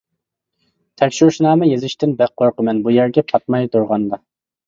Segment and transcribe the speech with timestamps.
[1.01, 4.19] تەكشۈرۈشنامە يېزىشتىن بەك قورقىمەن بۇ يەرگە پاتماي تۇرغاندا.